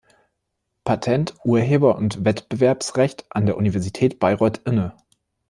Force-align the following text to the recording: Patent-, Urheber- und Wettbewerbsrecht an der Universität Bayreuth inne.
Patent-, 0.83 1.35
Urheber- 1.45 1.95
und 1.95 2.25
Wettbewerbsrecht 2.25 3.23
an 3.29 3.45
der 3.45 3.55
Universität 3.55 4.17
Bayreuth 4.19 4.57
inne. 4.65 4.95